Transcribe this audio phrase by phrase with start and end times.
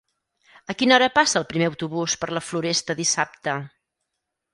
[0.73, 3.55] A quina hora passa el primer autobús per la Floresta dissabte?